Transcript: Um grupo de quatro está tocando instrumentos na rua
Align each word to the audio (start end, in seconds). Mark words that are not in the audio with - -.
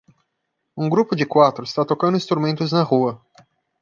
Um 0.75 0.89
grupo 0.89 1.15
de 1.15 1.27
quatro 1.27 1.63
está 1.63 1.85
tocando 1.85 2.17
instrumentos 2.17 2.71
na 2.71 2.81
rua 2.81 3.21